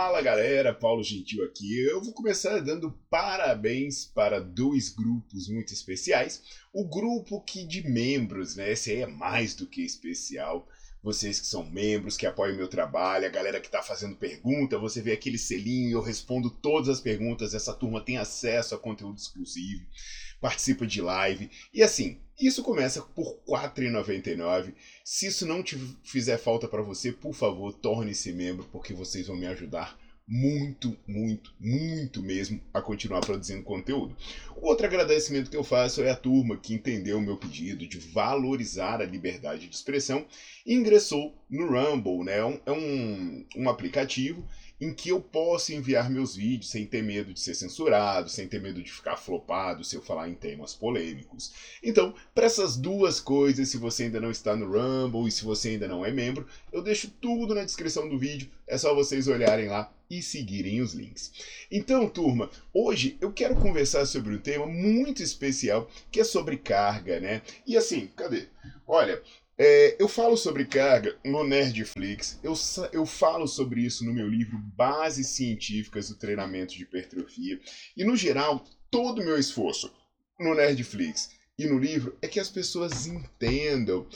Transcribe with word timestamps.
Fala 0.00 0.22
galera, 0.22 0.72
Paulo 0.72 1.02
Gentil 1.02 1.42
aqui. 1.42 1.76
Eu 1.84 2.00
vou 2.00 2.12
começar 2.12 2.60
dando 2.60 2.96
parabéns 3.10 4.04
para 4.04 4.40
dois 4.40 4.90
grupos 4.90 5.48
muito 5.48 5.74
especiais. 5.74 6.40
O 6.72 6.84
grupo 6.84 7.40
que 7.40 7.64
de 7.64 7.82
membros, 7.82 8.54
né? 8.54 8.70
Esse 8.70 8.92
aí 8.92 9.02
é 9.02 9.08
mais 9.08 9.56
do 9.56 9.66
que 9.66 9.84
especial 9.84 10.68
vocês 11.02 11.40
que 11.40 11.46
são 11.48 11.68
membros, 11.68 12.16
que 12.16 12.26
apoiam 12.26 12.54
o 12.54 12.58
meu 12.58 12.68
trabalho, 12.68 13.26
a 13.26 13.28
galera 13.28 13.58
que 13.60 13.66
está 13.66 13.82
fazendo 13.82 14.14
pergunta, 14.14 14.78
você 14.78 15.02
vê 15.02 15.10
aquele 15.10 15.36
selinho, 15.36 15.98
eu 15.98 16.00
respondo 16.00 16.48
todas 16.48 16.88
as 16.88 17.00
perguntas, 17.00 17.52
essa 17.52 17.74
turma 17.74 18.00
tem 18.00 18.18
acesso 18.18 18.76
a 18.76 18.78
conteúdo 18.78 19.18
exclusivo, 19.18 19.84
participa 20.40 20.86
de 20.86 21.00
live. 21.00 21.50
E 21.74 21.82
assim, 21.82 22.20
isso 22.38 22.62
começa 22.62 23.02
por 23.02 23.38
R$ 23.48 23.68
4,99. 23.68 24.74
Se 25.04 25.26
isso 25.26 25.46
não 25.46 25.62
te 25.62 25.76
fizer 26.04 26.38
falta 26.38 26.68
para 26.68 26.82
você, 26.82 27.12
por 27.12 27.34
favor, 27.34 27.72
torne-se 27.72 28.32
membro, 28.32 28.64
porque 28.70 28.92
vocês 28.92 29.26
vão 29.26 29.36
me 29.36 29.46
ajudar 29.46 29.98
muito, 30.28 30.94
muito, 31.06 31.54
muito 31.58 32.22
mesmo 32.22 32.60
a 32.72 32.82
continuar 32.82 33.20
produzindo 33.20 33.62
conteúdo. 33.62 34.14
O 34.56 34.66
outro 34.68 34.86
agradecimento 34.86 35.50
que 35.50 35.56
eu 35.56 35.64
faço 35.64 36.02
é 36.02 36.10
a 36.10 36.16
turma 36.16 36.58
que 36.58 36.74
entendeu 36.74 37.16
o 37.16 37.22
meu 37.22 37.38
pedido 37.38 37.88
de 37.88 37.98
valorizar 37.98 39.00
a 39.00 39.06
liberdade 39.06 39.66
de 39.66 39.74
expressão 39.74 40.26
e 40.66 40.74
ingressou 40.74 41.34
no 41.48 41.66
Rumble, 41.66 42.24
né? 42.24 42.36
É 42.36 42.44
um, 42.44 42.60
é 42.66 42.72
um, 42.72 43.46
um 43.56 43.70
aplicativo 43.70 44.46
em 44.80 44.92
que 44.92 45.08
eu 45.08 45.20
posso 45.20 45.72
enviar 45.72 46.08
meus 46.08 46.36
vídeos 46.36 46.70
sem 46.70 46.86
ter 46.86 47.02
medo 47.02 47.32
de 47.32 47.40
ser 47.40 47.54
censurado, 47.54 48.28
sem 48.28 48.46
ter 48.46 48.60
medo 48.60 48.82
de 48.82 48.90
ficar 48.90 49.16
flopado 49.16 49.84
se 49.84 49.96
eu 49.96 50.02
falar 50.02 50.28
em 50.28 50.34
temas 50.34 50.74
polêmicos. 50.74 51.52
Então, 51.82 52.14
para 52.34 52.46
essas 52.46 52.76
duas 52.76 53.20
coisas, 53.20 53.68
se 53.68 53.76
você 53.76 54.04
ainda 54.04 54.20
não 54.20 54.30
está 54.30 54.54
no 54.54 54.66
Rumble 54.66 55.26
e 55.26 55.32
se 55.32 55.44
você 55.44 55.70
ainda 55.70 55.88
não 55.88 56.04
é 56.04 56.12
membro, 56.12 56.46
eu 56.72 56.82
deixo 56.82 57.10
tudo 57.20 57.54
na 57.54 57.64
descrição 57.64 58.08
do 58.08 58.18
vídeo, 58.18 58.48
é 58.66 58.78
só 58.78 58.94
vocês 58.94 59.26
olharem 59.26 59.68
lá 59.68 59.92
e 60.10 60.22
seguirem 60.22 60.80
os 60.80 60.94
links. 60.94 61.32
Então, 61.70 62.08
turma, 62.08 62.50
hoje 62.72 63.16
eu 63.20 63.32
quero 63.32 63.56
conversar 63.56 64.06
sobre 64.06 64.34
um 64.34 64.38
tema 64.38 64.66
muito 64.66 65.22
especial 65.22 65.90
que 66.10 66.20
é 66.20 66.24
sobre 66.24 66.56
carga, 66.56 67.20
né? 67.20 67.42
E 67.66 67.76
assim, 67.76 68.08
cadê? 68.16 68.46
Olha, 68.86 69.22
é, 69.58 69.96
eu 69.98 70.06
falo 70.06 70.36
sobre 70.36 70.64
carga 70.64 71.18
no 71.24 71.42
Nerdflix, 71.42 72.38
eu, 72.42 72.54
eu 72.92 73.04
falo 73.04 73.48
sobre 73.48 73.80
isso 73.80 74.04
no 74.04 74.14
meu 74.14 74.28
livro 74.28 74.56
Bases 74.76 75.26
Científicas 75.28 76.08
do 76.08 76.14
Treinamento 76.14 76.74
de 76.74 76.84
Hipertrofia, 76.84 77.58
e 77.96 78.04
no 78.04 78.16
geral, 78.16 78.64
todo 78.88 79.20
o 79.20 79.24
meu 79.24 79.36
esforço 79.36 79.92
no 80.38 80.54
Nerdflix 80.54 81.30
e 81.58 81.66
no 81.66 81.78
livro 81.78 82.16
é 82.22 82.28
que 82.28 82.38
as 82.38 82.48
pessoas 82.48 83.06
entendam 83.08 84.06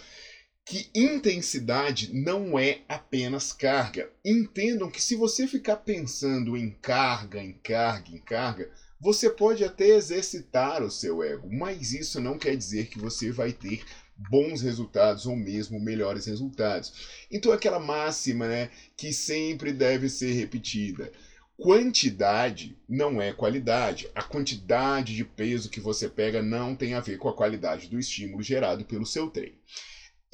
que 0.65 0.89
intensidade 0.95 2.15
não 2.15 2.57
é 2.57 2.83
apenas 2.89 3.53
carga. 3.53 4.09
Entendam 4.25 4.89
que 4.89 5.03
se 5.03 5.17
você 5.17 5.49
ficar 5.49 5.79
pensando 5.79 6.57
em 6.57 6.71
carga, 6.71 7.43
em 7.43 7.53
carga, 7.53 8.11
em 8.11 8.19
carga, 8.19 8.71
você 9.01 9.29
pode 9.29 9.65
até 9.65 9.89
exercitar 9.89 10.85
o 10.85 10.91
seu 10.91 11.21
ego, 11.21 11.49
mas 11.53 11.93
isso 11.93 12.21
não 12.21 12.39
quer 12.39 12.57
dizer 12.57 12.87
que 12.87 13.01
você 13.01 13.33
vai 13.33 13.53
ter 13.53 13.83
bons 14.31 14.61
resultados 14.61 15.27
ou 15.27 15.37
mesmo 15.37 15.79
melhores 15.79 16.27
resultados. 16.27 16.93
Então 17.31 17.53
aquela 17.53 17.79
máxima, 17.79 18.47
né, 18.47 18.69
que 18.97 19.13
sempre 19.13 19.73
deve 19.73 20.09
ser 20.09 20.33
repetida. 20.33 21.11
Quantidade 21.57 22.77
não 22.89 23.21
é 23.21 23.33
qualidade. 23.33 24.09
A 24.15 24.23
quantidade 24.23 25.15
de 25.15 25.25
peso 25.25 25.69
que 25.69 25.79
você 25.79 26.09
pega 26.09 26.43
não 26.43 26.75
tem 26.75 26.95
a 26.95 27.01
ver 27.01 27.19
com 27.19 27.29
a 27.29 27.33
qualidade 27.33 27.89
do 27.89 27.99
estímulo 27.99 28.43
gerado 28.43 28.85
pelo 28.85 29.07
seu 29.07 29.29
treino. 29.29 29.57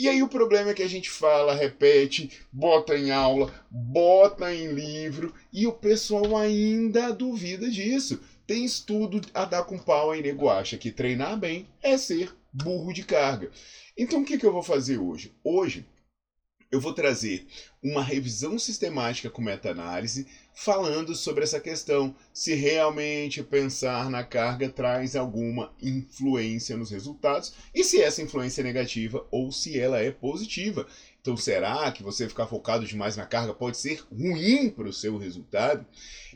E 0.01 0.09
aí 0.09 0.23
o 0.23 0.29
problema 0.29 0.71
é 0.71 0.75
que 0.75 0.83
a 0.83 0.89
gente 0.89 1.11
fala, 1.11 1.53
repete, 1.53 2.31
bota 2.53 2.97
em 2.97 3.11
aula, 3.11 3.53
bota 3.69 4.55
em 4.55 4.73
livro 4.73 5.35
e 5.53 5.67
o 5.67 5.73
pessoal 5.73 6.37
ainda 6.37 7.13
duvida 7.13 7.69
disso. 7.69 8.21
Tem 8.47 8.65
estudo 8.65 9.21
a 9.35 9.45
dar 9.45 9.65
com 9.65 9.77
pau 9.77 10.13
aí, 10.13 10.23
nego 10.23 10.49
acha 10.49 10.79
que 10.79 10.93
treinar 10.93 11.37
bem 11.37 11.67
é 11.83 11.97
ser 11.97 12.33
burro 12.53 12.93
de 12.93 13.05
carga. 13.05 13.51
Então 13.97 14.23
o 14.23 14.25
que, 14.25 14.39
que 14.39 14.47
eu 14.47 14.53
vou 14.53 14.63
fazer 14.63 14.99
hoje? 14.99 15.35
Hoje 15.45 15.87
eu 16.71 16.81
vou 16.81 16.93
trazer 16.93 17.47
uma 17.83 18.03
revisão 18.03 18.59
sistemática 18.59 19.31
com 19.31 19.41
meta-análise 19.41 20.27
falando 20.53 21.15
sobre 21.15 21.45
essa 21.45 21.61
questão, 21.61 22.15
se 22.33 22.55
realmente 22.55 23.43
pensar 23.43 24.11
na 24.11 24.23
carga 24.23 24.69
traz 24.69 25.17
alguma 25.17 25.73
influência 25.81 26.77
nos 26.77 26.91
resultados 26.91 27.55
e 27.75 27.83
se 27.85 28.03
essa 28.03 28.21
influência 28.21 28.61
é 28.61 28.65
negativa 28.65 29.27
ou 29.31 29.51
se 29.51 29.79
ela 29.79 30.01
é 30.01 30.11
positiva. 30.11 30.87
Então, 31.21 31.37
será 31.37 31.91
que 31.93 32.03
você 32.03 32.29
ficar 32.29 32.47
focado 32.47 32.87
demais 32.87 33.17
na 33.17 33.27
carga 33.27 33.53
pode 33.53 33.77
ser 33.77 34.03
ruim 34.11 34.71
para 34.71 34.89
o 34.89 34.93
seu 34.93 35.17
resultado? 35.19 35.87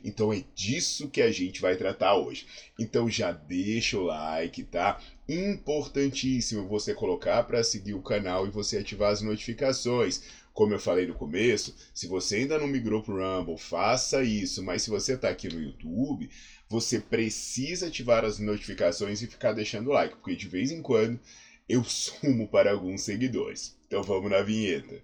Então, 0.05 0.33
é 0.33 0.45
disso 0.55 1.09
que 1.09 1.23
a 1.23 1.31
gente 1.31 1.61
vai 1.61 1.77
tratar 1.77 2.15
hoje. 2.15 2.47
Então, 2.79 3.09
já 3.09 3.33
deixa 3.33 3.97
o 3.97 4.05
like, 4.05 4.65
tá? 4.65 5.01
Importantíssimo 5.33 6.69
você 6.69 6.93
colocar 6.93 7.43
para 7.45 7.65
seguir 7.65 7.95
o 7.95 8.03
canal 8.03 8.47
e 8.47 8.51
você 8.51 8.77
ativar 8.77 9.11
as 9.11 9.23
notificações. 9.23 10.23
Como 10.53 10.75
eu 10.75 10.79
falei 10.79 11.07
no 11.07 11.15
começo, 11.15 11.75
se 11.95 12.07
você 12.07 12.37
ainda 12.37 12.59
não 12.59 12.67
migrou 12.67 13.03
para 13.03 13.15
o 13.15 13.39
Rumble, 13.39 13.57
faça 13.57 14.23
isso. 14.23 14.63
Mas 14.63 14.83
se 14.83 14.91
você 14.91 15.15
está 15.15 15.31
aqui 15.31 15.49
no 15.49 15.59
YouTube, 15.59 16.29
você 16.69 17.01
precisa 17.01 17.87
ativar 17.87 18.27
as 18.27 18.39
notificações 18.39 19.23
e 19.23 19.27
ficar 19.27 19.53
deixando 19.53 19.91
like, 19.91 20.17
porque 20.17 20.37
de 20.37 20.49
vez 20.49 20.71
em 20.71 20.83
quando 20.83 21.19
eu 21.67 21.83
sumo 21.89 22.47
para 22.47 22.71
alguns 22.71 23.01
seguidores. 23.01 23.75
Então 23.87 24.03
vamos 24.03 24.31
na 24.31 24.43
vinheta. 24.43 25.03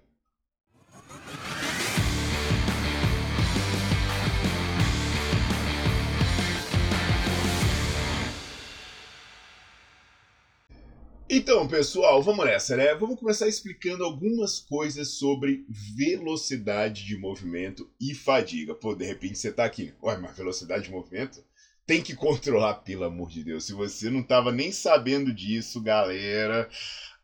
Então, 11.31 11.67
pessoal, 11.67 12.23
vamos 12.23 12.43
nessa, 12.43 12.75
né? 12.75 12.95
Vamos 12.95 13.19
começar 13.19 13.47
explicando 13.47 14.03
algumas 14.03 14.57
coisas 14.57 15.09
sobre 15.09 15.63
velocidade 15.69 17.05
de 17.05 17.15
movimento 17.15 17.87
e 18.01 18.15
fadiga. 18.15 18.73
Pô, 18.73 18.95
de 18.95 19.05
repente 19.05 19.37
você 19.37 19.51
tá 19.51 19.63
aqui, 19.63 19.93
ué, 20.01 20.17
mas 20.17 20.35
velocidade 20.35 20.85
de 20.85 20.91
movimento? 20.91 21.45
Tem 21.85 22.01
que 22.01 22.15
controlar, 22.15 22.77
pelo 22.77 23.03
amor 23.03 23.29
de 23.29 23.43
Deus. 23.43 23.63
Se 23.63 23.73
você 23.73 24.09
não 24.09 24.23
tava 24.23 24.51
nem 24.51 24.71
sabendo 24.71 25.31
disso, 25.31 25.79
galera, 25.79 26.67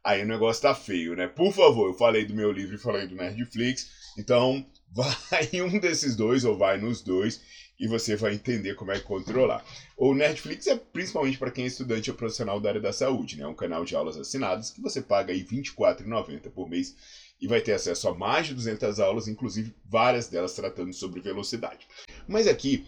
aí 0.03 0.21
o 0.21 0.27
negócio 0.27 0.61
tá 0.61 0.75
feio, 0.75 1.15
né? 1.15 1.27
Por 1.27 1.51
favor, 1.51 1.87
eu 1.87 1.95
falei 1.95 2.25
do 2.25 2.35
meu 2.35 2.51
livro 2.51 2.75
e 2.75 2.79
falei 2.79 3.07
do 3.07 3.15
Nerdflix, 3.15 3.89
então 4.19 4.63
vai 4.93 5.49
em 5.51 5.63
um 5.63 5.79
desses 5.79 6.15
dois 6.15 6.45
ou 6.45 6.55
vai 6.55 6.77
nos 6.77 7.01
dois 7.01 7.41
e 7.79 7.87
você 7.87 8.15
vai 8.15 8.33
entender 8.33 8.75
como 8.75 8.91
é 8.91 8.99
controlar. 8.99 9.63
O 9.97 10.13
Netflix 10.13 10.67
é 10.67 10.75
principalmente 10.75 11.37
para 11.37 11.51
quem 11.51 11.65
é 11.65 11.67
estudante 11.67 12.09
ou 12.09 12.17
profissional 12.17 12.59
da 12.59 12.69
área 12.69 12.81
da 12.81 12.93
saúde, 12.93 13.37
né? 13.37 13.43
É 13.43 13.47
um 13.47 13.55
canal 13.55 13.83
de 13.83 13.95
aulas 13.95 14.17
assinadas 14.17 14.71
que 14.71 14.81
você 14.81 15.01
paga 15.01 15.33
aí 15.33 15.39
R$ 15.39 15.61
24,90 15.61 16.49
por 16.51 16.69
mês 16.69 16.95
e 17.41 17.47
vai 17.47 17.61
ter 17.61 17.73
acesso 17.73 18.07
a 18.07 18.15
mais 18.15 18.47
de 18.47 18.53
200 18.53 18.99
aulas, 18.99 19.27
inclusive 19.27 19.75
várias 19.85 20.27
delas 20.27 20.53
tratando 20.53 20.93
sobre 20.93 21.19
velocidade. 21.19 21.87
Mas 22.27 22.47
aqui 22.47 22.85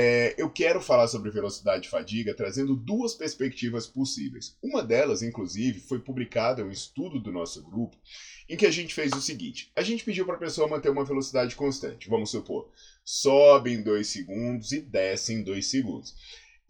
é, 0.00 0.32
eu 0.38 0.48
quero 0.48 0.80
falar 0.80 1.08
sobre 1.08 1.28
velocidade 1.28 1.88
e 1.88 1.90
fadiga 1.90 2.32
trazendo 2.32 2.76
duas 2.76 3.14
perspectivas 3.14 3.84
possíveis. 3.84 4.56
Uma 4.62 4.80
delas, 4.80 5.22
inclusive, 5.22 5.80
foi 5.80 5.98
publicada 5.98 6.64
um 6.64 6.70
estudo 6.70 7.18
do 7.18 7.32
nosso 7.32 7.60
grupo, 7.64 7.96
em 8.48 8.56
que 8.56 8.64
a 8.64 8.70
gente 8.70 8.94
fez 8.94 9.12
o 9.12 9.20
seguinte: 9.20 9.72
a 9.74 9.82
gente 9.82 10.04
pediu 10.04 10.24
para 10.24 10.36
a 10.36 10.38
pessoa 10.38 10.68
manter 10.68 10.88
uma 10.88 11.04
velocidade 11.04 11.56
constante. 11.56 12.08
Vamos 12.08 12.30
supor, 12.30 12.70
sobe 13.04 13.72
em 13.72 13.82
2 13.82 14.06
segundos 14.06 14.70
e 14.70 14.80
desce 14.80 15.34
em 15.34 15.42
2 15.42 15.66
segundos. 15.66 16.14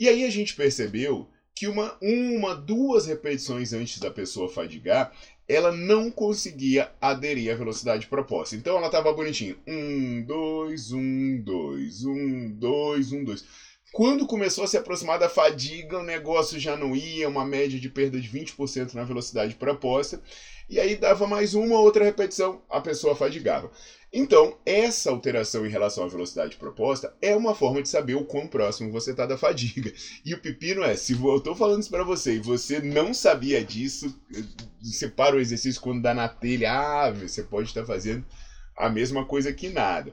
E 0.00 0.08
aí 0.08 0.24
a 0.24 0.30
gente 0.30 0.54
percebeu 0.54 1.28
que 1.54 1.66
uma, 1.66 1.98
uma, 2.00 2.54
duas 2.54 3.06
repetições 3.06 3.74
antes 3.74 3.98
da 3.98 4.10
pessoa 4.10 4.48
fadigar, 4.48 5.12
ela 5.48 5.72
não 5.72 6.10
conseguia 6.10 6.92
aderir 7.00 7.52
à 7.52 7.56
velocidade 7.56 8.06
proposta. 8.06 8.54
Então 8.54 8.76
ela 8.76 8.86
estava 8.86 9.12
bonitinha. 9.12 9.56
Um, 9.66 10.22
dois, 10.22 10.92
um, 10.92 11.40
dois, 11.40 12.04
um, 12.04 12.50
dois, 12.50 13.12
um, 13.12 13.24
dois. 13.24 13.44
Quando 13.90 14.26
começou 14.26 14.64
a 14.64 14.66
se 14.66 14.76
aproximar 14.76 15.18
da 15.18 15.30
fadiga, 15.30 15.98
o 15.98 16.04
negócio 16.04 16.60
já 16.60 16.76
não 16.76 16.94
ia, 16.94 17.28
uma 17.28 17.46
média 17.46 17.80
de 17.80 17.88
perda 17.88 18.20
de 18.20 18.28
20% 18.28 18.92
na 18.92 19.02
velocidade 19.02 19.54
proposta. 19.54 20.22
E 20.68 20.78
aí 20.78 20.94
dava 20.94 21.26
mais 21.26 21.54
uma 21.54 21.80
outra 21.80 22.04
repetição, 22.04 22.60
a 22.68 22.78
pessoa 22.78 23.16
fadigava. 23.16 23.70
Então, 24.12 24.58
essa 24.66 25.10
alteração 25.10 25.66
em 25.66 25.70
relação 25.70 26.04
à 26.04 26.08
velocidade 26.08 26.56
proposta 26.56 27.14
é 27.22 27.34
uma 27.34 27.54
forma 27.54 27.82
de 27.82 27.88
saber 27.88 28.14
o 28.14 28.24
quão 28.24 28.46
próximo 28.46 28.92
você 28.92 29.12
está 29.12 29.24
da 29.24 29.38
fadiga. 29.38 29.90
E 30.24 30.34
o 30.34 30.40
pepino 30.40 30.82
é, 30.82 30.94
se 30.94 31.14
eu 31.14 31.36
estou 31.36 31.54
falando 31.54 31.80
isso 31.80 31.90
para 31.90 32.04
você 32.04 32.34
e 32.34 32.40
você 32.40 32.80
não 32.80 33.14
sabia 33.14 33.64
disso, 33.64 34.14
você 34.82 35.08
para 35.08 35.36
o 35.36 35.40
exercício 35.40 35.80
quando 35.80 36.02
dá 36.02 36.14
na 36.14 36.28
telha, 36.28 36.72
ah, 36.72 37.10
você 37.10 37.42
pode 37.42 37.68
estar 37.68 37.84
fazendo 37.84 38.24
a 38.76 38.88
mesma 38.88 39.24
coisa 39.24 39.52
que 39.52 39.68
nada. 39.68 40.12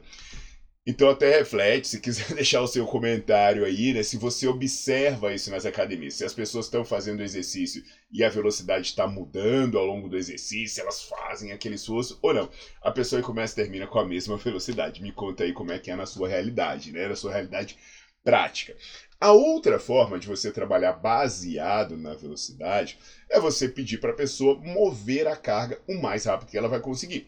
Então 0.87 1.09
até 1.09 1.39
reflete, 1.39 1.87
se 1.87 1.99
quiser 1.99 2.27
deixar 2.35 2.61
o 2.61 2.67
seu 2.67 2.85
comentário 2.85 3.65
aí, 3.65 3.91
né? 3.91 4.03
Se 4.03 4.17
você 4.17 4.47
observa 4.47 5.33
isso 5.33 5.49
nas 5.49 5.65
academias, 5.65 6.13
se 6.13 6.23
as 6.23 6.33
pessoas 6.33 6.65
estão 6.65 6.85
fazendo 6.85 7.23
exercício 7.23 7.83
e 8.11 8.23
a 8.23 8.29
velocidade 8.29 8.85
está 8.87 9.07
mudando 9.07 9.79
ao 9.79 9.85
longo 9.85 10.07
do 10.07 10.15
exercício, 10.15 10.81
elas 10.81 11.01
fazem 11.01 11.51
aquele 11.51 11.73
esforço 11.73 12.19
ou 12.21 12.35
não. 12.35 12.49
A 12.83 12.91
pessoa 12.91 13.21
começa 13.23 13.53
e 13.53 13.63
termina 13.63 13.87
com 13.87 13.97
a 13.97 14.05
mesma 14.05 14.37
velocidade. 14.37 15.01
Me 15.01 15.11
conta 15.11 15.43
aí 15.43 15.53
como 15.53 15.71
é 15.71 15.79
que 15.79 15.89
é 15.89 15.95
na 15.95 16.05
sua 16.05 16.27
realidade, 16.27 16.91
né? 16.91 17.07
Na 17.07 17.15
sua 17.15 17.31
realidade 17.31 17.75
prática. 18.25 18.75
A 19.21 19.31
outra 19.31 19.79
forma 19.79 20.19
de 20.19 20.27
você 20.27 20.51
trabalhar 20.51 20.93
baseado 20.93 21.95
na 21.95 22.15
velocidade 22.15 22.97
é 23.29 23.39
você 23.39 23.69
pedir 23.69 23.99
para 23.99 24.11
a 24.11 24.15
pessoa 24.15 24.59
mover 24.59 25.27
a 25.27 25.37
carga 25.37 25.79
o 25.87 26.01
mais 26.01 26.25
rápido 26.25 26.49
que 26.49 26.57
ela 26.57 26.67
vai 26.67 26.81
conseguir. 26.81 27.27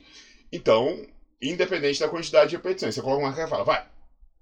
Então, 0.52 1.08
independente 1.42 2.00
da 2.00 2.10
quantidade 2.10 2.50
de 2.50 2.56
repetições. 2.58 2.96
Você 2.96 3.02
coloca 3.02 3.24
uma 3.24 3.32
carga 3.32 3.48
e 3.48 3.50
fala, 3.50 3.64
vai, 3.64 3.86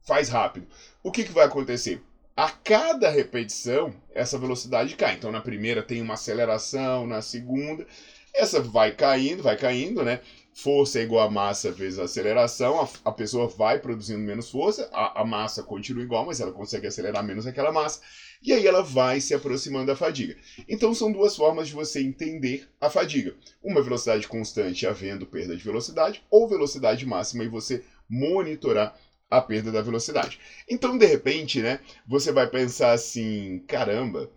faz 0.02 0.30
rápido. 0.30 0.66
O 1.04 1.12
que, 1.12 1.24
que 1.24 1.32
vai 1.32 1.46
acontecer? 1.46 2.02
A 2.36 2.50
cada 2.50 3.10
repetição, 3.10 3.94
essa 4.14 4.38
velocidade 4.38 4.96
cai. 4.96 5.14
Então, 5.14 5.32
na 5.32 5.42
primeira 5.42 5.84
tem 5.84 6.02
uma 6.02 6.16
aceleração, 6.16 7.06
na 7.06 7.22
segunda, 7.22 7.86
essa 8.34 8.60
vai 8.62 8.92
caindo, 8.92 9.44
vai 9.44 9.56
caindo, 9.56 10.04
né? 10.04 10.20
Força 10.58 11.00
é 11.00 11.04
igual 11.04 11.28
a 11.28 11.30
massa 11.30 11.70
vezes 11.70 12.00
a 12.00 12.04
aceleração, 12.04 12.82
a, 12.82 13.10
a 13.10 13.12
pessoa 13.12 13.46
vai 13.46 13.78
produzindo 13.78 14.22
menos 14.22 14.50
força, 14.50 14.90
a, 14.94 15.22
a 15.22 15.26
massa 15.26 15.62
continua 15.62 16.02
igual, 16.02 16.26
mas 16.26 16.40
ela 16.40 16.54
consegue 16.54 16.88
acelerar 16.88 17.22
menos 17.26 17.46
aquela 17.46 17.74
massa, 17.74 18.00
e 18.42 18.54
aí 18.54 18.66
ela 18.66 18.82
vai 18.82 19.20
se 19.20 19.34
aproximando 19.34 19.88
da 19.88 19.98
fadiga. 19.98 20.38
Então 20.70 20.94
são 20.94 21.12
duas 21.12 21.36
formas 21.36 21.68
de 21.68 21.74
você 21.74 22.02
entender 22.02 22.70
a 22.80 22.90
fadiga: 22.90 23.36
uma 23.62 23.82
velocidade 23.82 24.30
constante 24.30 24.88
havendo 24.88 25.26
perda 25.26 25.58
de 25.58 25.64
velocidade, 25.64 26.24
ou 26.32 26.48
velocidade 26.48 27.06
máxima 27.06 27.44
e 27.44 27.50
você 27.50 27.84
monitorar 28.10 28.98
a 29.30 29.42
perda 29.42 29.74
da 29.74 29.82
velocidade. 29.82 30.40
Então, 30.70 30.98
de 30.98 31.06
repente, 31.06 31.62
né, 31.62 31.82
você 32.08 32.32
vai 32.32 32.48
pensar 32.48 32.94
assim: 32.94 33.62
caramba, 33.68 34.32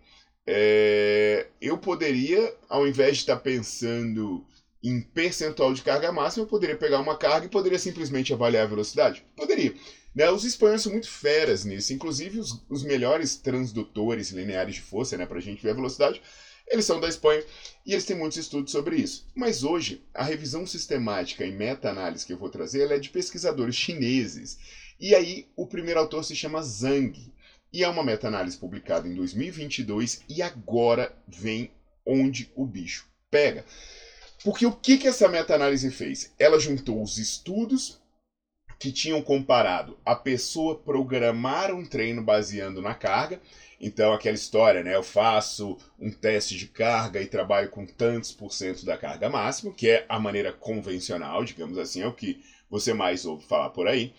é, 0.45 1.47
eu 1.61 1.77
poderia, 1.77 2.53
ao 2.67 2.85
invés 2.85 3.13
de 3.13 3.23
estar 3.23 3.37
pensando 3.37 4.45
em 4.83 5.01
percentual 5.01 5.73
de 5.73 5.81
carga 5.81 6.11
máxima, 6.11 6.43
eu 6.43 6.47
poderia 6.47 6.77
pegar 6.77 6.99
uma 6.99 7.17
carga 7.17 7.45
e 7.45 7.49
poderia 7.49 7.79
simplesmente 7.79 8.33
avaliar 8.33 8.63
a 8.63 8.69
velocidade? 8.69 9.25
Poderia. 9.35 9.73
Né? 10.15 10.29
Os 10.29 10.43
espanhóis 10.43 10.81
são 10.81 10.91
muito 10.91 11.09
feras 11.09 11.65
nisso, 11.65 11.93
inclusive 11.93 12.39
os, 12.39 12.63
os 12.69 12.83
melhores 12.83 13.35
transdutores 13.35 14.31
lineares 14.31 14.75
de 14.75 14.81
força, 14.81 15.17
né, 15.17 15.25
para 15.25 15.37
a 15.37 15.41
gente 15.41 15.61
ver 15.61 15.71
a 15.71 15.75
velocidade, 15.75 16.21
eles 16.69 16.85
são 16.85 16.99
da 16.99 17.07
Espanha 17.09 17.43
e 17.85 17.93
eles 17.93 18.05
têm 18.05 18.15
muitos 18.15 18.37
estudos 18.37 18.71
sobre 18.71 18.95
isso. 18.95 19.27
Mas 19.35 19.63
hoje, 19.63 20.03
a 20.13 20.23
revisão 20.23 20.67
sistemática 20.67 21.43
e 21.43 21.51
meta-análise 21.51 22.25
que 22.25 22.31
eu 22.31 22.37
vou 22.37 22.49
trazer 22.49 22.91
é 22.91 22.99
de 22.99 23.09
pesquisadores 23.09 23.75
chineses. 23.75 24.57
E 24.99 25.15
aí, 25.15 25.47
o 25.55 25.65
primeiro 25.65 25.99
autor 25.99 26.23
se 26.23 26.35
chama 26.35 26.61
Zhang. 26.61 27.33
E 27.73 27.83
é 27.83 27.89
uma 27.89 28.03
meta-análise 28.03 28.57
publicada 28.57 29.07
em 29.07 29.15
2022 29.15 30.21
e 30.29 30.41
agora 30.41 31.15
vem 31.27 31.71
onde 32.05 32.51
o 32.55 32.65
bicho 32.65 33.07
pega. 33.29 33.65
Porque 34.43 34.65
o 34.65 34.71
que, 34.71 34.97
que 34.97 35.07
essa 35.07 35.27
meta-análise 35.27 35.91
fez? 35.91 36.33
Ela 36.39 36.59
juntou 36.59 37.01
os 37.01 37.17
estudos 37.17 37.99
que 38.79 38.91
tinham 38.93 39.21
comparado 39.21 39.99
a 40.05 40.15
pessoa 40.15 40.79
programar 40.79 41.73
um 41.73 41.85
treino 41.85 42.23
baseando 42.23 42.81
na 42.81 42.95
carga. 42.95 43.41
Então, 43.79 44.13
aquela 44.13 44.35
história, 44.35 44.81
né? 44.81 44.95
Eu 44.95 45.03
faço 45.03 45.77
um 45.99 46.09
teste 46.09 46.57
de 46.57 46.67
carga 46.67 47.21
e 47.21 47.27
trabalho 47.27 47.69
com 47.69 47.85
tantos 47.85 48.31
por 48.31 48.53
cento 48.53 48.85
da 48.85 48.97
carga 48.97 49.29
máxima, 49.29 49.73
que 49.73 49.89
é 49.89 50.05
a 50.07 50.17
maneira 50.17 50.53
convencional, 50.53 51.43
digamos 51.43 51.77
assim, 51.77 52.01
é 52.01 52.07
o 52.07 52.13
que 52.13 52.41
você 52.69 52.93
mais 52.93 53.25
ouve 53.25 53.45
falar 53.45 53.69
por 53.71 53.87
aí. 53.87 54.13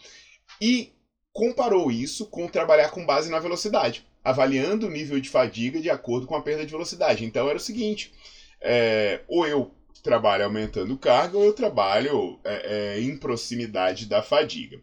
E 0.61 0.93
comparou 1.32 1.90
isso 1.90 2.26
com 2.26 2.46
trabalhar 2.46 2.90
com 2.90 3.06
base 3.06 3.31
na 3.31 3.38
velocidade, 3.38 4.06
avaliando 4.22 4.87
o 4.87 4.90
nível 4.90 5.19
de 5.20 5.31
fadiga 5.31 5.81
de 5.81 5.88
acordo 5.88 6.26
com 6.26 6.34
a 6.34 6.43
perda 6.43 6.67
de 6.67 6.72
velocidade. 6.72 7.25
Então, 7.25 7.49
era 7.49 7.56
o 7.56 7.61
seguinte: 7.61 8.12
é, 8.61 9.22
ou 9.28 9.46
eu 9.46 9.75
trabalho 10.02 10.44
aumentando 10.44 10.97
carga 10.97 11.37
ou 11.37 11.44
eu 11.44 11.52
trabalho 11.52 12.38
é, 12.44 12.97
é, 12.97 13.00
em 13.00 13.17
proximidade 13.17 14.06
da 14.06 14.23
fadiga. 14.23 14.81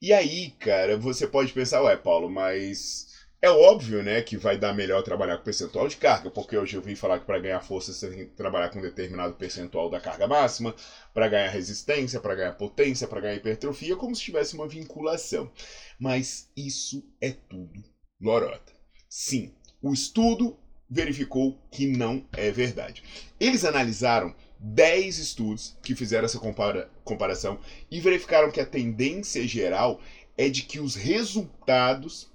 E 0.00 0.12
aí, 0.12 0.50
cara, 0.58 0.96
você 0.96 1.26
pode 1.26 1.52
pensar, 1.52 1.82
ué, 1.82 1.94
Paulo, 1.94 2.28
mas 2.28 3.06
é 3.42 3.50
óbvio, 3.50 4.02
né, 4.02 4.20
que 4.20 4.36
vai 4.36 4.56
dar 4.56 4.72
melhor 4.72 5.02
trabalhar 5.02 5.36
com 5.38 5.44
percentual 5.44 5.88
de 5.88 5.96
carga, 5.96 6.30
porque 6.30 6.56
hoje 6.56 6.76
eu 6.76 6.82
vi 6.82 6.94
falar 6.94 7.18
que 7.18 7.24
para 7.24 7.38
ganhar 7.38 7.60
força 7.60 7.92
você 7.92 8.08
tem 8.08 8.26
que 8.26 8.34
trabalhar 8.36 8.68
com 8.68 8.80
determinado 8.80 9.34
percentual 9.34 9.88
da 9.88 9.98
carga 9.98 10.26
máxima, 10.26 10.74
para 11.14 11.28
ganhar 11.28 11.48
resistência, 11.48 12.20
para 12.20 12.34
ganhar 12.34 12.52
potência, 12.52 13.06
para 13.06 13.20
ganhar 13.20 13.34
hipertrofia, 13.34 13.96
como 13.96 14.14
se 14.14 14.22
tivesse 14.22 14.54
uma 14.54 14.66
vinculação. 14.66 15.50
Mas 15.98 16.50
isso 16.54 17.02
é 17.20 17.30
tudo 17.30 17.82
lorota. 18.20 18.72
Sim, 19.08 19.54
o 19.80 19.92
estudo 19.92 20.56
verificou 20.88 21.56
que 21.70 21.86
não 21.86 22.26
é 22.36 22.50
verdade. 22.50 23.02
Eles 23.38 23.64
analisaram 23.64 24.34
10 24.62 25.18
estudos 25.18 25.76
que 25.82 25.94
fizeram 25.94 26.26
essa 26.26 26.38
compara 26.38 26.90
comparação 27.02 27.58
e 27.90 27.98
verificaram 27.98 28.50
que 28.50 28.60
a 28.60 28.66
tendência 28.66 29.46
geral 29.48 30.00
é 30.36 30.48
de 30.48 30.62
que 30.62 30.78
os 30.78 30.94
resultados 30.94 32.30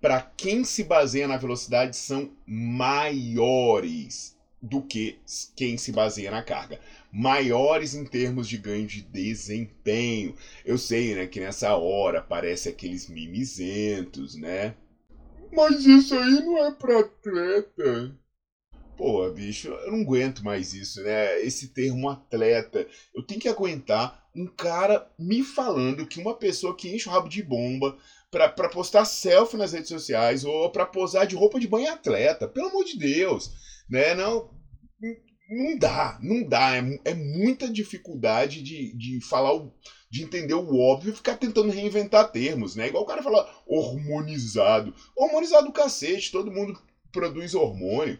para 0.00 0.20
quem 0.20 0.64
se 0.64 0.84
baseia 0.84 1.28
na 1.28 1.36
velocidade 1.36 1.96
são 1.96 2.30
maiores 2.46 4.36
do 4.60 4.82
que 4.82 5.18
quem 5.54 5.78
se 5.78 5.92
baseia 5.92 6.30
na 6.30 6.42
carga. 6.42 6.80
Maiores 7.12 7.94
em 7.94 8.04
termos 8.04 8.48
de 8.48 8.58
ganho 8.58 8.86
de 8.86 9.02
desempenho. 9.02 10.34
Eu 10.64 10.76
sei, 10.76 11.14
né, 11.14 11.26
que 11.26 11.40
nessa 11.40 11.76
hora 11.76 12.18
aparece 12.18 12.68
aqueles 12.68 13.08
mimizentos, 13.08 14.34
né? 14.34 14.74
Mas 15.52 15.86
isso 15.86 16.14
aí 16.14 16.44
não 16.44 16.58
é 16.58 16.72
para 16.72 17.00
atleta. 17.00 18.14
Pô, 18.98 19.30
bicho, 19.30 19.68
eu 19.68 19.92
não 19.92 20.00
aguento 20.00 20.44
mais 20.44 20.74
isso, 20.74 21.00
né? 21.04 21.40
Esse 21.42 21.68
termo 21.68 22.08
atleta. 22.08 22.84
Eu 23.14 23.22
tenho 23.22 23.40
que 23.40 23.48
aguentar 23.48 24.28
um 24.34 24.44
cara 24.44 25.08
me 25.16 25.44
falando 25.44 26.04
que 26.04 26.20
uma 26.20 26.34
pessoa 26.34 26.76
que 26.76 26.92
enche 26.92 27.08
o 27.08 27.12
rabo 27.12 27.28
de 27.28 27.40
bomba 27.40 27.96
pra, 28.28 28.48
pra 28.48 28.68
postar 28.68 29.04
selfie 29.04 29.56
nas 29.56 29.72
redes 29.72 29.88
sociais 29.88 30.44
ou 30.44 30.68
pra 30.70 30.84
posar 30.84 31.28
de 31.28 31.36
roupa 31.36 31.60
de 31.60 31.68
banho 31.68 31.86
é 31.86 31.90
atleta. 31.90 32.48
Pelo 32.48 32.70
amor 32.70 32.84
de 32.84 32.98
Deus, 32.98 33.52
né? 33.88 34.16
Não, 34.16 34.50
não 35.48 35.78
dá, 35.78 36.18
não 36.20 36.42
dá. 36.42 36.76
É, 36.76 37.00
é 37.04 37.14
muita 37.14 37.70
dificuldade 37.70 38.60
de, 38.62 38.96
de 38.96 39.20
falar 39.20 39.54
o, 39.54 39.72
de 40.10 40.24
entender 40.24 40.54
o 40.54 40.76
óbvio 40.76 41.12
e 41.12 41.16
ficar 41.16 41.36
tentando 41.36 41.70
reinventar 41.70 42.32
termos, 42.32 42.74
né? 42.74 42.88
Igual 42.88 43.04
o 43.04 43.06
cara 43.06 43.22
falar 43.22 43.48
hormonizado. 43.64 44.92
Hormonizado 45.16 45.70
cacete, 45.70 46.32
todo 46.32 46.50
mundo 46.50 46.76
produz 47.12 47.54
hormônio. 47.54 48.18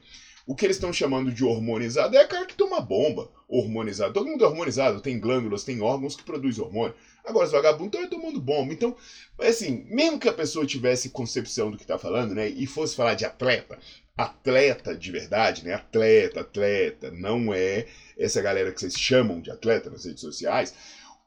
O 0.48 0.54
que 0.54 0.64
eles 0.64 0.78
estão 0.78 0.90
chamando 0.90 1.30
de 1.30 1.44
hormonizado 1.44 2.16
é 2.16 2.26
cara 2.26 2.46
que 2.46 2.54
toma 2.54 2.80
bomba. 2.80 3.30
Hormonizado. 3.46 4.14
Todo 4.14 4.30
mundo 4.30 4.42
é 4.42 4.48
hormonizado. 4.48 5.02
Tem 5.02 5.20
glândulas, 5.20 5.62
tem 5.62 5.82
órgãos 5.82 6.16
que 6.16 6.22
produzem 6.22 6.64
hormônio. 6.64 6.94
Agora, 7.22 7.44
os 7.44 7.52
vagabundos 7.52 8.00
estão 8.00 8.18
tomando 8.18 8.40
bomba. 8.40 8.72
Então, 8.72 8.96
assim, 9.38 9.84
mesmo 9.90 10.18
que 10.18 10.26
a 10.26 10.32
pessoa 10.32 10.64
tivesse 10.64 11.10
concepção 11.10 11.70
do 11.70 11.76
que 11.76 11.82
está 11.84 11.98
falando, 11.98 12.34
né? 12.34 12.48
E 12.48 12.66
fosse 12.66 12.96
falar 12.96 13.12
de 13.12 13.26
atleta, 13.26 13.78
atleta 14.16 14.96
de 14.96 15.12
verdade, 15.12 15.62
né? 15.66 15.74
Atleta, 15.74 16.40
atleta, 16.40 17.10
não 17.10 17.52
é 17.52 17.84
essa 18.18 18.40
galera 18.40 18.72
que 18.72 18.80
vocês 18.80 18.98
chamam 18.98 19.42
de 19.42 19.50
atleta 19.50 19.90
nas 19.90 20.06
redes 20.06 20.22
sociais. 20.22 20.72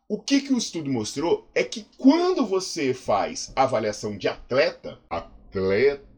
O 0.10 0.18
que, 0.18 0.42
que 0.42 0.52
o 0.52 0.58
estudo 0.58 0.92
mostrou 0.92 1.48
é 1.54 1.64
que 1.64 1.86
quando 1.96 2.44
você 2.44 2.92
faz 2.92 3.54
avaliação 3.56 4.18
de 4.18 4.28
atleta, 4.28 4.98
atleta, 5.08 5.42
atleta, 5.52 6.11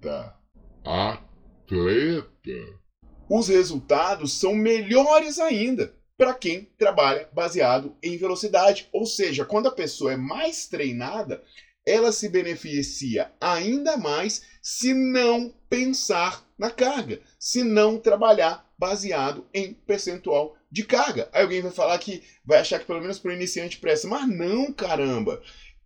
os 3.43 3.50
resultados 3.50 4.39
são 4.39 4.55
melhores 4.55 5.38
ainda 5.38 5.93
para 6.17 6.33
quem 6.33 6.69
trabalha 6.77 7.27
baseado 7.33 7.95
em 8.01 8.17
velocidade. 8.17 8.88
Ou 8.93 9.05
seja, 9.05 9.43
quando 9.43 9.67
a 9.67 9.71
pessoa 9.71 10.13
é 10.13 10.17
mais 10.17 10.67
treinada, 10.67 11.43
ela 11.85 12.13
se 12.13 12.29
beneficia 12.29 13.31
ainda 13.41 13.97
mais 13.97 14.43
se 14.62 14.93
não 14.93 15.53
pensar 15.69 16.47
na 16.57 16.71
carga, 16.71 17.19
se 17.38 17.63
não 17.63 17.97
trabalhar 17.97 18.65
baseado 18.77 19.45
em 19.53 19.73
percentual 19.73 20.55
de 20.71 20.83
carga. 20.85 21.27
Aí 21.33 21.41
alguém 21.43 21.62
vai 21.62 21.71
falar 21.71 21.97
que 21.97 22.23
vai 22.45 22.59
achar 22.59 22.79
que 22.79 22.85
pelo 22.85 23.01
menos 23.01 23.19
para 23.19 23.31
o 23.31 23.35
iniciante 23.35 23.77
presta, 23.77 24.07
mas 24.07 24.25
não, 24.29 24.71
caramba. 24.71 25.41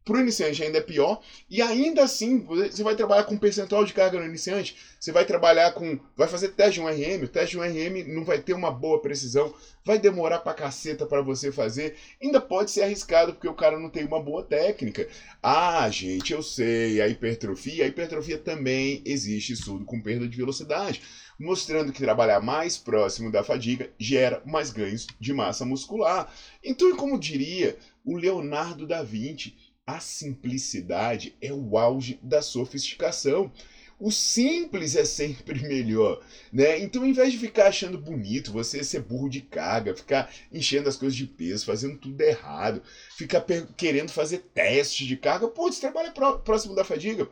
Para 0.08 0.20
o 0.20 0.22
iniciante 0.22 0.64
ainda 0.64 0.78
é 0.78 0.82
pior. 0.82 1.22
E 1.50 1.62
ainda 1.62 2.02
assim, 2.02 2.40
você 2.40 2.82
vai 2.82 2.96
trabalhar 2.96 3.26
com 3.26 3.38
percentual 3.38 3.84
de 3.84 3.92
carga 3.92 4.18
no 4.18 4.26
iniciante. 4.26 4.78
Você 4.98 5.12
vai 5.12 5.26
trabalhar 5.26 5.74
com. 5.74 6.00
Vai 6.16 6.30
fazer 6.30 6.50
teste 6.50 6.76
de 6.76 6.82
um 6.82 6.88
RM. 6.88 7.26
O 7.26 7.28
teste 7.28 7.52
de 7.52 7.60
um 7.60 7.62
RM 7.62 8.08
não 8.08 8.24
vai 8.24 8.40
ter 8.40 8.54
uma 8.54 8.72
boa 8.72 9.02
precisão. 9.02 9.54
Vai 9.84 10.00
demorar 10.00 10.40
pra 10.40 10.54
caceta 10.54 11.06
para 11.06 11.22
você 11.22 11.52
fazer. 11.52 11.98
Ainda 12.24 12.40
pode 12.40 12.72
ser 12.72 12.84
arriscado 12.84 13.34
porque 13.34 13.50
o 13.50 13.54
cara 13.54 13.78
não 13.78 13.90
tem 13.90 14.06
uma 14.06 14.24
boa 14.24 14.44
técnica. 14.44 15.06
Ah, 15.44 15.90
gente, 15.90 16.32
eu 16.32 16.42
sei. 16.42 17.02
A 17.02 17.08
hipertrofia. 17.10 17.84
A 17.84 17.88
hipertrofia 17.88 18.38
também 18.38 19.02
existe 19.06 19.52
estudo 19.52 19.84
com 19.84 20.02
perda 20.02 20.26
de 20.26 20.38
velocidade. 20.38 21.02
Mostrando 21.38 21.92
que 21.92 22.02
trabalhar 22.02 22.40
mais 22.40 22.78
próximo 22.78 23.30
da 23.30 23.44
fadiga 23.44 23.92
gera 24.00 24.42
mais 24.46 24.72
ganhos 24.72 25.06
de 25.20 25.34
massa 25.34 25.66
muscular. 25.66 26.34
Então, 26.64 26.96
como 26.96 27.20
diria 27.20 27.78
o 28.08 28.16
Leonardo 28.16 28.88
da 28.88 29.04
Vinci 29.04 29.54
a 29.88 30.02
simplicidade 30.02 31.34
é 31.42 31.54
o 31.54 31.78
auge 31.78 32.20
da 32.22 32.42
sofisticação. 32.42 33.50
O 33.98 34.12
simples 34.12 34.96
é 34.96 35.06
sempre 35.06 35.64
melhor, 35.66 36.22
né? 36.52 36.78
Então, 36.80 37.02
ao 37.02 37.08
invés 37.08 37.32
de 37.32 37.40
ficar 37.40 37.68
achando 37.68 37.98
bonito, 37.98 38.52
você 38.52 38.84
ser 38.84 39.00
burro 39.00 39.30
de 39.30 39.42
carga, 39.42 39.96
ficar 39.96 40.30
enchendo 40.52 40.90
as 40.90 40.98
coisas 40.98 41.18
de 41.18 41.26
peso, 41.26 41.66
fazendo 41.66 41.98
tudo 41.98 42.22
errado, 42.22 42.84
ficar 43.18 43.44
querendo 43.76 44.12
fazer 44.12 44.40
testes 44.54 45.08
de 45.08 45.16
carga, 45.16 45.48
pô, 45.48 45.72
você 45.72 45.80
trabalha 45.80 46.12
próximo 46.12 46.76
da 46.76 46.84
fadiga. 46.84 47.28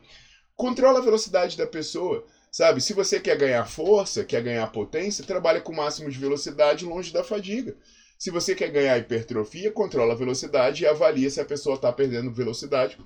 Controla 0.56 1.00
a 1.00 1.04
velocidade 1.04 1.58
da 1.58 1.68
pessoa, 1.68 2.26
sabe? 2.50 2.82
Se 2.82 2.94
você 2.94 3.20
quer 3.20 3.38
ganhar 3.38 3.66
força, 3.66 4.24
quer 4.24 4.42
ganhar 4.42 4.66
potência, 4.72 5.26
trabalha 5.26 5.60
com 5.60 5.74
o 5.74 5.76
máximo 5.76 6.10
de 6.10 6.18
velocidade 6.18 6.86
longe 6.86 7.12
da 7.12 7.24
fadiga. 7.24 7.76
Se 8.18 8.32
você 8.32 8.56
quer 8.56 8.72
ganhar 8.72 8.98
hipertrofia, 8.98 9.72
controla 9.72 10.14
a 10.14 10.18
velocidade 10.18 10.84
e 10.84 10.88
avalia 10.88 11.30
se 11.30 11.42
a 11.42 11.46
pessoa 11.46 11.76
está 11.76 11.92
perdendo 11.92 12.32
velocidade 12.32 12.98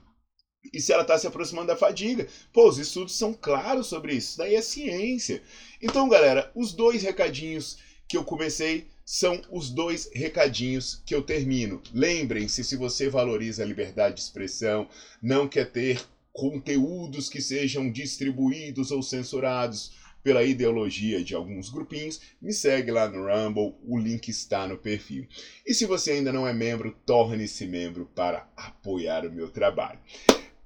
e 0.74 0.80
se 0.80 0.92
ela 0.92 1.02
está 1.02 1.18
se 1.18 1.26
aproximando 1.26 1.68
da 1.68 1.76
fadiga. 1.76 2.28
Pô, 2.54 2.68
os 2.70 2.78
estudos 2.78 3.18
são 3.18 3.34
claros 3.34 3.88
sobre 3.88 4.14
isso. 4.14 4.38
Daí 4.38 4.56
é 4.56 4.62
ciência. 4.62 5.42
Então, 5.82 6.08
galera, 6.08 6.52
os 6.54 6.74
dois 6.74 7.02
recadinhos 7.02 7.78
que 8.08 8.18
eu 8.18 8.24
comecei 8.24 8.88
são 9.06 9.42
os 9.52 9.70
dois 9.70 10.10
recadinhos 10.14 11.02
que 11.06 11.16
eu 11.16 11.24
termino. 11.24 11.82
Lembrem-se, 11.94 12.64
se 12.64 12.76
você 12.76 13.10
valoriza 13.10 13.64
a 13.64 13.66
liberdade 13.66 14.16
de 14.16 14.22
expressão, 14.22 14.88
não 15.22 15.48
quer 15.48 15.72
ter 15.72 16.00
conteúdos 16.32 17.28
que 17.28 17.42
sejam 17.42 17.92
distribuídos 17.92 18.92
ou 18.92 19.02
censurados 19.02 19.92
pela 20.24 20.44
ideologia 20.44 21.24
de 21.24 21.36
alguns 21.36 21.70
grupinhos, 21.70 22.20
me 22.42 22.54
segue 22.54 22.92
lá 22.92 23.08
no 23.08 23.26
Rumble, 23.26 23.76
o 23.84 23.98
link 23.98 24.30
está 24.30 24.68
no 24.68 24.78
perfil. 24.78 25.28
E 25.66 25.74
se 25.74 25.86
você 25.86 26.12
ainda 26.12 26.32
não 26.32 26.48
é 26.48 26.54
membro, 26.54 26.96
torne-se 27.06 27.66
membro 27.66 28.06
para 28.16 28.50
apoiar 28.56 29.26
o 29.26 29.32
meu 29.32 29.50
trabalho. 29.50 30.00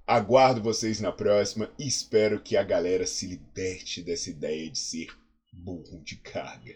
Aguardo 0.05 0.62
vocês 0.62 1.00
na 1.00 1.12
próxima 1.12 1.72
e 1.79 1.88
espero 1.88 2.41
que 2.41 2.57
a 2.57 2.63
galera 2.63 3.05
se 3.05 3.25
liberte 3.25 4.01
dessa 4.01 4.29
ideia 4.29 4.69
de 4.69 4.77
ser 4.77 5.07
burro 5.53 6.01
de 6.03 6.17
carga. 6.17 6.75